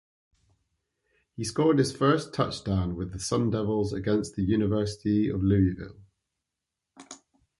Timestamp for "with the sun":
2.95-3.51